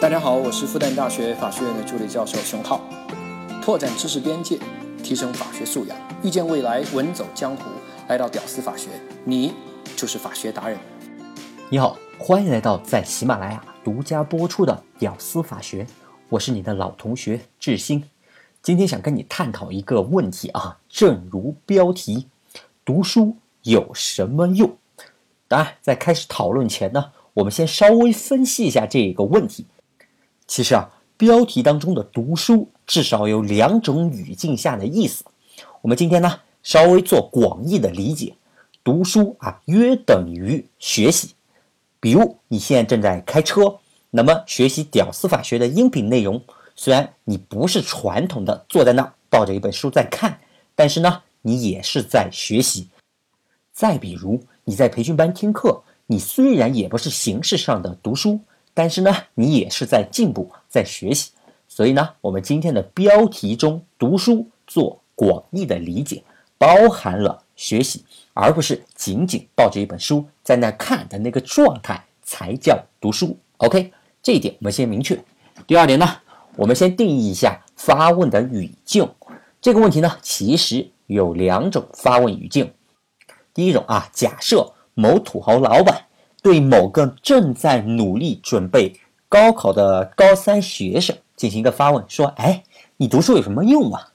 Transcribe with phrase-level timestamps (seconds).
[0.00, 2.80] 大家好，我是复旦大学法学院的助理教授熊浩。
[3.60, 4.56] 拓展知识边界，
[5.02, 7.64] 提升法学素养，遇见未来，稳走江湖。
[8.06, 8.90] 来到屌丝法学，
[9.24, 9.52] 你
[9.96, 10.78] 就是法学达人。
[11.68, 15.82] 你好，欢迎来到在喜马拉雅独家播出的《屌丝法学》，
[16.28, 18.04] 我是你的老同学志新。
[18.62, 22.28] 今天想跟你探讨一个问题啊，正如标题，
[22.84, 24.76] 读书有什么用？
[25.48, 29.66] 当然，在开始讨论前呢，我们先稍微分析一下这个问题。
[30.48, 35.24] 其实啊，标题当中的读书至少有两种语境下的意思。
[35.82, 38.34] 我们今天呢，稍微做广义的理解，
[38.82, 41.34] 读书啊，约等于学习。
[42.00, 43.78] 比如你现在正在开车，
[44.10, 46.42] 那么学习屌丝法学的音频内容，
[46.74, 50.40] 虽然你不是传统的坐在那抱着一本书在看，
[50.74, 52.88] 但是呢，你也是在学习。
[53.70, 58.40] 再比如你在培训班听课，你虽然也不是形式上的读书。
[58.78, 61.32] 但是呢，你也是在进步，在学习，
[61.66, 66.22] 所以呢，我们今天的标题中读书做广义的理解，
[66.56, 68.04] 包含了学习，
[68.34, 73.36] 而不是仅仅抱着一本书在那看的那个状态才叫读书。
[73.56, 75.20] OK，这一点我们先明确。
[75.66, 76.06] 第二点呢，
[76.54, 79.10] 我们先定义一下发问的语境。
[79.60, 82.72] 这个问题呢，其实有两种发问语境。
[83.52, 86.04] 第一种啊，假设某土豪老板。
[86.48, 92.64] 对某个正在努力准备高考的高三学生进行一个发问，说：“哎，
[92.96, 94.08] 你读书有什么用啊？”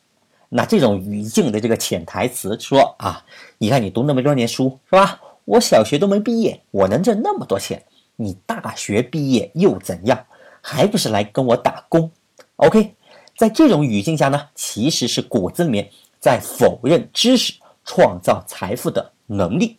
[0.49, 3.23] 那这种语境的这个潜台词说：“啊，
[3.59, 5.21] 你看你读那么多年书是吧？
[5.45, 7.83] 我小学都没毕业，我能挣那么多钱，
[8.15, 10.25] 你大学毕业又怎样？
[10.59, 12.09] 还不是来跟我打工
[12.55, 12.95] ？”OK，
[13.37, 15.87] 在这种语境下呢，其实是骨子里面
[16.19, 17.53] 在否认知识
[17.85, 19.77] 创造财富的能力。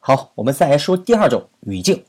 [0.00, 2.04] 好，我们再来说第二种语境，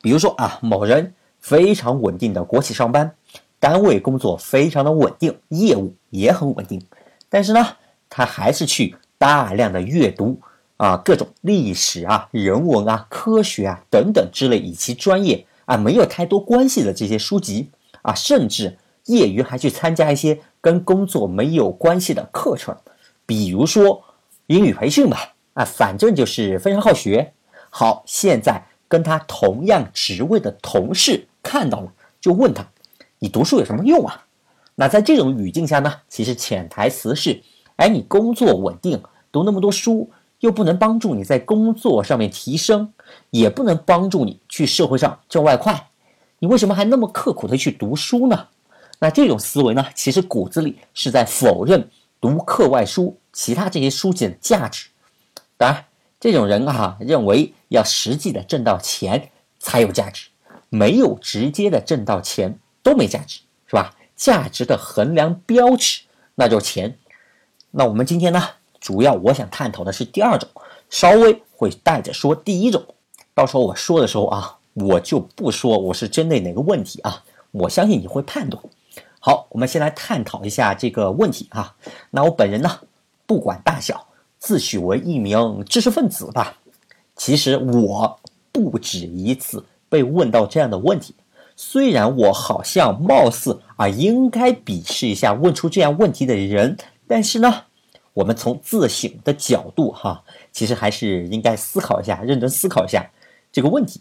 [0.00, 3.14] 比如说啊，某人非常稳定的国企上班，
[3.58, 6.80] 单位工作非常的稳定，业务也很稳定，
[7.28, 7.66] 但是呢，
[8.08, 10.40] 他还是去大量的阅读
[10.78, 17.70] 啊，各种历史啊、人文啊、科学啊等等之类与其专业啊没有太多关系的这些书籍
[18.02, 22.74] 啊，甚至业余还去参加一些跟工作没有关系的课程，
[23.26, 24.02] 比如说
[24.46, 27.32] 英语培训吧，啊，反正就是非常好学。
[27.70, 32.66] 好，现在跟他同样职位的同事看到了，就问他
[33.18, 34.24] ：“你读书有什么用啊？”
[34.76, 37.42] 那在这种语境下呢，其实潜台词是：
[37.76, 40.10] 哎，你工作稳定，读那么多书，
[40.40, 42.92] 又不能帮助你在工作上面提升，
[43.30, 45.88] 也不能帮助你去社会上挣外快，
[46.38, 48.48] 你为什么还那么刻苦的去读书呢？
[48.98, 51.88] 那这种思维呢，其实骨子里是在否认
[52.20, 54.88] 读课外书、其他这些书籍的价值。
[55.62, 55.84] 当然。
[56.18, 60.28] 这种人啊，认为要实际的挣到钱才有价值，
[60.68, 63.96] 没有直接的挣到钱都没价值，是吧？
[64.14, 66.02] 价值的衡量标尺
[66.36, 66.96] 那就是钱。
[67.72, 68.40] 那我们今天呢，
[68.80, 70.48] 主要我想探讨的是第二种，
[70.88, 72.84] 稍微会带着说第一种。
[73.34, 78.62] 到时候我说的时候啊，我就不说我是针对哪个问题啊，我相信你会判断。
[79.18, 81.74] 好，我们先来探讨一下这个问题啊。
[82.10, 82.70] 那我本人呢，
[83.26, 84.06] 不管大小。
[84.42, 86.58] 自诩为一名知识分子吧，
[87.14, 88.18] 其实我
[88.50, 91.14] 不止一次被问到这样的问题。
[91.54, 96.76] 虽然我好像貌似啊应该鄙视一下问出这样问题的人，
[97.06, 97.66] 但是呢，
[98.14, 103.08] 我们从自省的角度哈，其实还是应该思考一下，认真思考一下
[103.52, 104.00] 这个问题。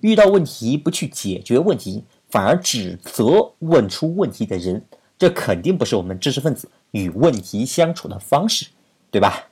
[0.00, 4.84] 遇到问题不去解决问题，反而指责问出问题的人，
[5.16, 8.66] 这肯定不是我们知识分子与问题相处的方式，
[9.12, 9.46] 对吧？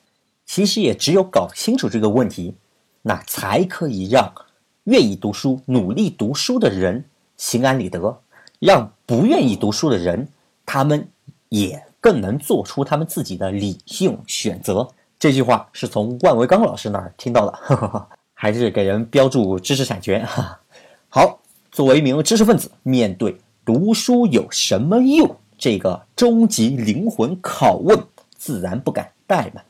[0.46, 2.54] 其实也只有搞清楚这个问题，
[3.02, 4.32] 那才可以让
[4.84, 7.04] 愿意读书、努力读书的人
[7.36, 8.20] 心安理得，
[8.58, 10.28] 让不愿意读书的人，
[10.66, 11.08] 他们
[11.48, 14.88] 也更能做出他们自己的理性选择。
[15.18, 20.60] 这句话是从万维刚老师那儿听到的， 还是给人标注知识产权哈？
[21.08, 21.40] 好，
[21.72, 27.98] 作为一名知识分子，面对读书有什么用这个终极灵魂拷问，
[28.36, 29.64] 自然不敢怠慢。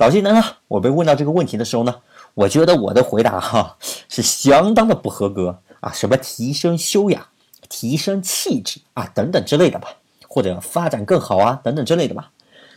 [0.00, 1.94] 早些年呢，我被问到这个问题的时候呢，
[2.32, 3.76] 我觉得我的回答哈
[4.08, 7.26] 是相当的不合格啊，什么提升修养、
[7.68, 9.88] 提升气质啊等等之类的吧，
[10.26, 12.30] 或者发展更好啊等等之类的吧。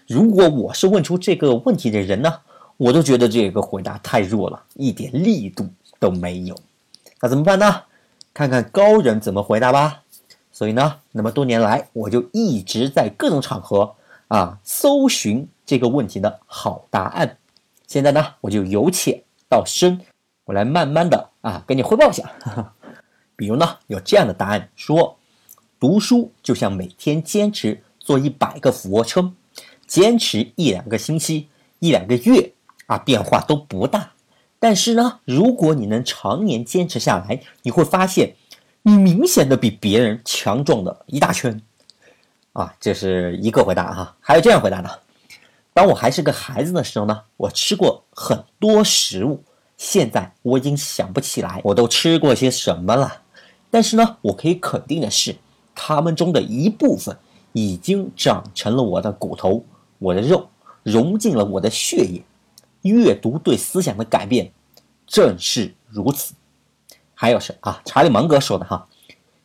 [0.06, 2.40] 如果我是问出这个问题的人呢，
[2.76, 5.66] 我都觉得这个回答太弱了，一点力度
[6.02, 6.54] 都没有。
[7.22, 7.84] 那怎么办呢？
[8.34, 10.02] 看看高人怎么回答吧。
[10.52, 13.96] 所以呢，那么多年来，我就一直在各种场合
[14.28, 15.48] 啊搜寻。
[15.66, 17.38] 这个问题的好答案，
[17.88, 20.00] 现在呢，我就由浅到深，
[20.46, 22.32] 我来慢慢的啊，跟你汇报一下。
[23.36, 25.18] 比如呢，有这样的答案说，
[25.80, 29.36] 读书就像每天坚持做一百个俯卧撑，
[29.88, 31.50] 坚持一两个星期、
[31.80, 32.54] 一两个月
[32.86, 34.12] 啊，变化都不大。
[34.60, 38.36] 但是呢，如果你能常年坚持下来，你会发现
[38.82, 41.62] 你明显的比别人强壮的一大圈。
[42.54, 44.16] 啊，这是一个回答哈。
[44.20, 45.00] 还有这样回答的：
[45.74, 49.44] 当我还是个孩子的时候呢，我吃过很多食物，
[49.76, 53.22] 现在我已经想不起来我都吃过些什么了。
[53.72, 55.36] 但是呢，我可以肯定的是。
[55.76, 57.18] 他们中的一部分
[57.52, 59.66] 已经长成了我的骨头，
[59.98, 60.48] 我的肉
[60.84, 62.22] 融进了我的血液。
[62.84, 64.52] 阅读对思想的改变
[65.08, 66.36] 正是如此。
[67.16, 68.88] 还有是啊，查理芒格说的哈，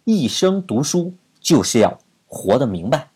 [0.04, 3.08] 一生读书就是要活得明白，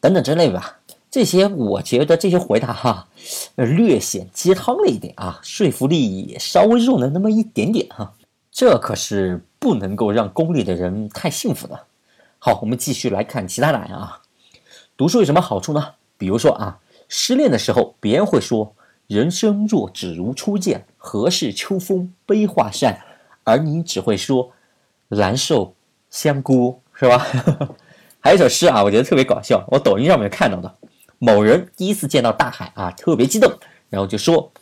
[0.00, 0.75] 等等之类吧。
[1.16, 3.08] 这些我觉得这些回答哈，
[3.54, 8.12] 略显鸡汤了一点啊，说服力也稍微弱了那么一点点哈。
[8.52, 11.86] 这可是不能够让宫里的人太幸福的。
[12.38, 14.20] 好，我们继续来看其他答案啊。
[14.94, 15.94] 读书有什么好处呢？
[16.18, 18.74] 比如说啊，失恋的时候，别人会说
[19.08, 23.00] “人生若只如初见，何事秋风悲画扇”，
[23.44, 24.52] 而你只会说
[25.08, 25.74] “难受
[26.10, 27.26] 香菇”，是吧？
[28.20, 30.74] 还有一首诗啊，我觉得特别搞笑，我抖音上面看到的。
[31.18, 33.52] 某人第一次见到大海啊，特别激动，
[33.90, 34.52] 然后就说：“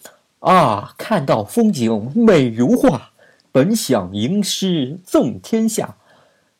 [0.40, 3.10] 啊，看到风景美如画，
[3.50, 5.96] 本想吟诗赠天下。”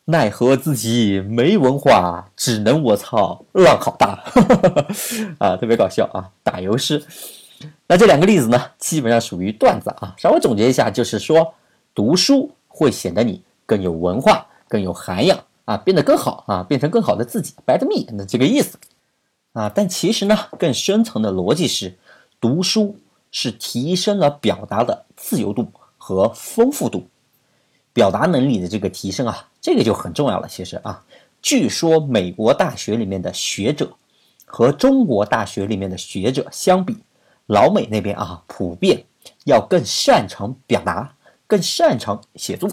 [0.06, 4.23] 奈何自己没文化，只能我操浪好大，
[5.41, 6.29] 啊，特别搞笑啊！
[6.43, 7.02] 打油诗。
[7.87, 10.14] 那这两个例子呢，基本上属于段子啊。
[10.19, 11.55] 稍微总结一下，就是说
[11.94, 18.76] 读书会显得你更有文化、更有涵养啊，变得更好啊，变成更好的自己，better me 的这个意思
[19.54, 19.72] 啊。
[19.74, 21.96] 但其实呢，更深层的逻辑是，
[22.38, 22.98] 读书
[23.32, 27.08] 是提升了表达的自由度和丰富度。
[27.94, 30.48] 表达能力的这个提升啊，这个就很重要了。
[30.48, 31.04] 其实啊，
[31.40, 33.94] 据说美国大学里面的学者
[34.44, 36.96] 和中国大学里面的学者相比，
[37.46, 39.04] 老美那边啊，普遍
[39.44, 41.14] 要更擅长表达，
[41.46, 42.68] 更擅长写作，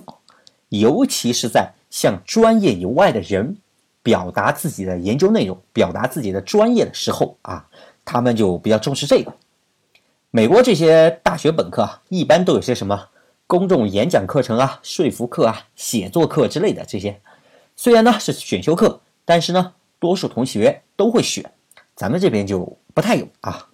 [0.70, 3.58] 尤其是在向专业以外的人
[4.04, 7.68] 表达自己的研究内容、表达自己的专业的时候啊，
[8.04, 9.34] 他们就比较重视这个。
[10.30, 13.10] 美国这些大学本科啊，一般都有些什么？
[13.48, 17.20] 公众演讲课程啊，说服课啊，写作课之类的这些，
[17.76, 21.52] 虽然呢是选修课，但是呢，多数同学都会选，
[21.96, 23.68] 咱们这边就不太有啊。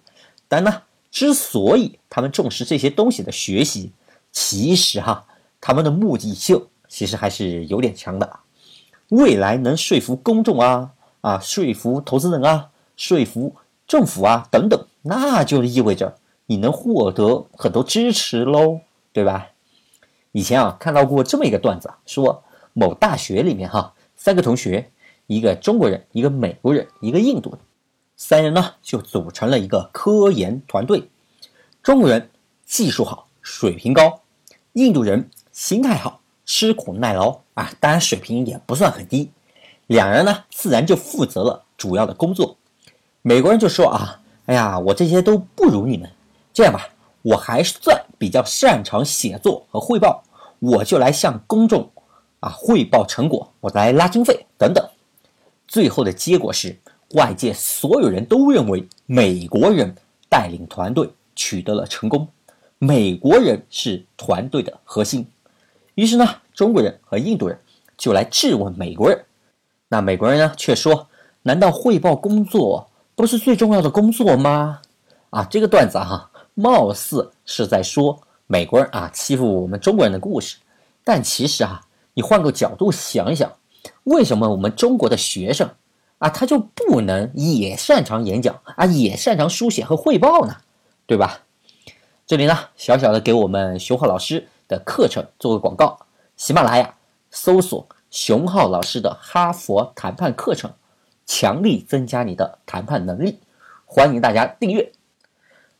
[0.48, 0.82] 但呢，
[1.12, 3.92] 之所以他们重视这些东西的学习，
[4.32, 5.24] 其实哈，
[5.60, 8.40] 他们的目的性其实还是有点强的。
[9.08, 13.56] 未来能说服公众啊，啊，说服投资人啊，说服
[13.86, 18.80] 政府啊等等，那就意味着你能获得很多支持喽，
[19.12, 19.48] 对吧？
[20.32, 22.44] 以前啊，看到过这么一个段子，说
[22.74, 24.90] 某大学里面哈，三个同学，
[25.26, 27.58] 一个中国人，一个美国人，一个印度人，
[28.14, 31.08] 三人呢就组成了一个科研团队。
[31.82, 32.30] 中国人
[32.66, 34.20] 技术好，水平高；
[34.74, 39.32] 印度人心态好，吃苦耐劳啊，当然水平也不算很低。
[39.88, 42.56] 两人呢，自然就负责了主要的工作。
[43.20, 46.08] 美国人就说啊，哎呀，我这些都不如你们，
[46.54, 46.88] 这样吧。
[47.22, 50.22] 我还算比较擅长写作和汇报，
[50.60, 51.90] 我就来向公众
[52.38, 54.88] 啊汇报成果，我来拉经费等等。
[55.66, 56.78] 最后的结果是，
[57.14, 59.92] 外界所有人都认为美国人
[60.30, 62.28] 带领团队取得了成功，
[62.78, 65.26] 美国人是团队的核心。
[65.96, 67.56] 于是呢，中国人和印度人
[67.96, 69.24] 就来质问美国人，
[69.86, 71.06] 那美国人呢却说
[71.42, 74.80] ：“难道汇报工作不是最重要的工作吗？”
[75.30, 76.28] 啊，这个段子哈。
[76.54, 80.56] 貌似是在说美国人啊欺负我们中国人的故事，
[81.04, 81.82] 但其实啊，
[82.14, 83.52] 你换个角度想一想，
[84.02, 85.70] 为什么我们中国的学生
[86.18, 90.56] 啊他就不能也擅长演讲啊，也擅长书写和汇报呢？
[91.06, 91.42] 对吧？
[92.26, 96.00] 这里呢，小小的给我们熊浩老师的课程做个广告：
[96.38, 96.94] 喜马拉雅
[97.32, 100.72] 搜索熊浩老师的哈佛谈判课程，
[101.26, 103.40] 强力增加你的谈判能力，
[103.84, 104.92] 欢迎大家订阅。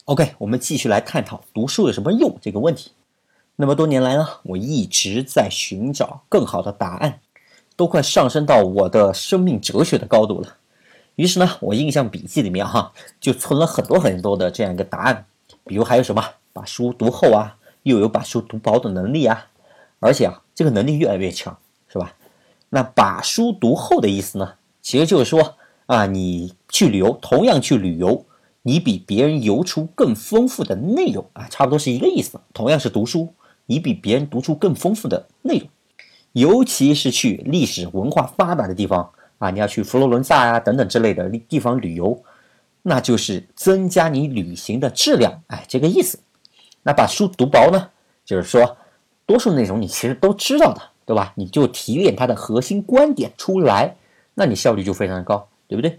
[0.07, 2.91] OK，我们继续来探讨读书有什么用这个问题。
[3.55, 7.21] 那么多年来呢，我一直在寻找更好的答案，
[7.77, 10.57] 都快上升到我的生命哲学的高度了。
[11.15, 15.25] 于是呢，我印象笔记里面哈就存了很多很多的这样一个答案，
[15.63, 19.47] 比如还有什么把书读厚啊，又有把书读薄的能力啊，
[20.01, 22.17] 而且啊这个能力越来越强，是吧？
[22.71, 25.55] 那把书读厚的意思呢，其实就是说
[25.87, 28.27] 啊，你去旅游，同样去旅游。
[28.63, 32.41] 你比别人游出更丰富的内容啊，差不多是一个意思。
[32.53, 33.33] 同样是读书，
[33.67, 35.69] 你比别人读出更丰富的内容。
[36.33, 42.21] 尤其是去历史文化发达的地方啊，你要去佛罗伦萨啊等等之类的地方旅游，
[42.83, 46.19] 那就是增加你旅行的质量，哎，这个意思。
[46.83, 47.91] 那把书读薄呢，
[48.25, 48.77] 就是说
[49.29, 51.35] 多数内容你其实都知道的，对吧？
[51.37, 53.95] 你就提炼它的核心观点出来，
[54.33, 55.99] 那你效率就非常的高，对不对？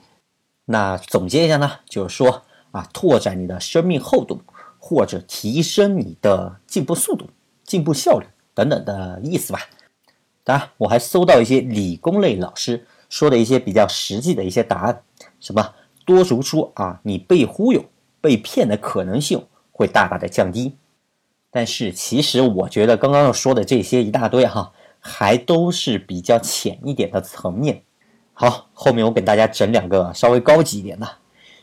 [0.66, 4.42] 那总结一下呢，就是说啊，拓展你的生命厚度，
[4.80, 7.28] 或者提升你的进步速度、
[7.64, 9.60] 进步效率等等的意思吧。
[10.44, 15.04] 当然，我还搜到一些理工类老师说的一些比较实际的一些答案，
[15.40, 17.86] 什么多读书啊，你被忽悠、
[18.20, 20.76] 被骗的可能性会大大的降低。
[21.52, 27.82] 但是其实我觉得刚刚要说的这些一大堆哈，还都是比较浅一点的层面。
[28.34, 31.08] 好，后面我给大家整两个稍微高级一点的，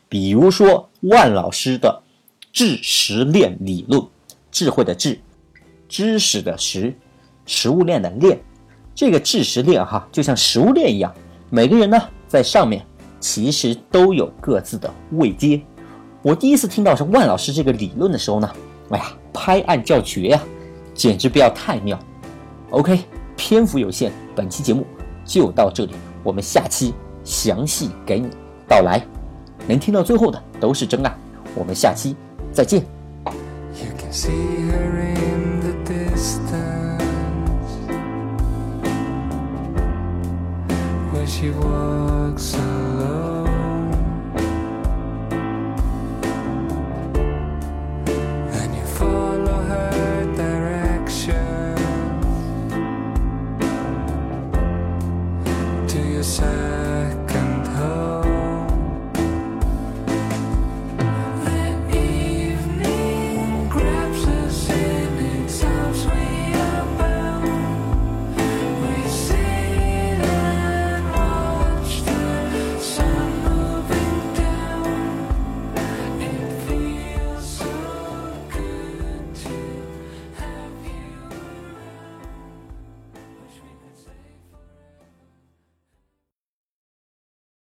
[0.08, 2.02] 比如说万老师的
[2.52, 4.02] 智识链理论，
[4.50, 5.18] 智慧的智，
[5.88, 6.94] 知识的识，
[7.46, 8.38] 食物链的链。
[8.94, 11.14] 这个智识链哈，就像食物链一样，
[11.48, 12.84] 每个人呢在上面
[13.20, 15.60] 其实都有各自的位阶。
[16.22, 18.50] 我第一次听到是万老师这个理论的时候呢，
[18.90, 19.12] 哎呀，
[19.46, 20.42] 拍案叫绝呀，
[20.92, 21.96] 简直不要太妙。
[22.70, 23.04] OK，
[23.36, 24.84] 篇幅有限，本期节目
[25.24, 25.94] 就到这里。
[26.24, 28.28] 我们下期详细给你
[28.66, 29.00] 道来，
[29.68, 31.16] 能听到最后的都是真爱。
[31.54, 32.16] 我们下期
[32.52, 32.84] 再见。
[42.36, 42.55] sad